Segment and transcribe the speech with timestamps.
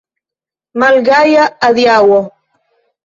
[0.83, 2.21] Malgaja adiaŭo!